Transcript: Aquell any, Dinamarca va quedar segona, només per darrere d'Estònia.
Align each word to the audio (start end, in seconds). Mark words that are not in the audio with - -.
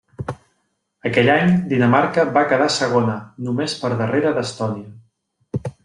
Aquell 1.09 1.29
any, 1.33 1.51
Dinamarca 1.73 2.25
va 2.39 2.45
quedar 2.55 2.71
segona, 2.79 3.19
només 3.49 3.77
per 3.83 3.93
darrere 4.03 4.33
d'Estònia. 4.41 5.67